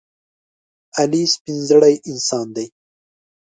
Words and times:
علي 0.99 1.23
سپینزړی 1.33 1.95
انسان 2.09 2.47
دی. 2.55 2.67